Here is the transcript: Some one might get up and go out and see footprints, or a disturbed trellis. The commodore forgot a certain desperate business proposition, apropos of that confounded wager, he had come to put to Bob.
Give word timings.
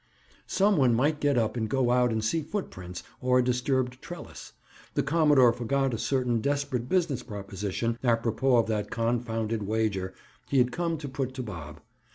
Some 0.47 0.77
one 0.77 0.95
might 0.95 1.19
get 1.19 1.37
up 1.37 1.55
and 1.55 1.69
go 1.69 1.91
out 1.91 2.11
and 2.11 2.23
see 2.23 2.41
footprints, 2.41 3.03
or 3.21 3.37
a 3.37 3.43
disturbed 3.43 4.01
trellis. 4.01 4.53
The 4.95 5.03
commodore 5.03 5.53
forgot 5.53 5.93
a 5.93 5.99
certain 5.99 6.41
desperate 6.41 6.89
business 6.89 7.21
proposition, 7.21 7.99
apropos 8.03 8.55
of 8.57 8.65
that 8.65 8.89
confounded 8.89 9.61
wager, 9.61 10.15
he 10.49 10.57
had 10.57 10.71
come 10.71 10.97
to 10.97 11.07
put 11.07 11.35
to 11.35 11.43
Bob. 11.43 11.81